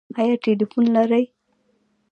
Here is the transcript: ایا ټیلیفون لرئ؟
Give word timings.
ایا 0.19 0.35
ټیلیفون 0.43 0.85
لرئ؟ 0.95 1.23